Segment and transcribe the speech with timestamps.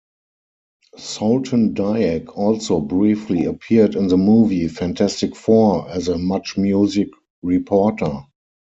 [0.97, 7.09] Soltendieck also briefly appeared in the movie "Fantastic Four", as a MuchMusic
[7.43, 8.23] reporter.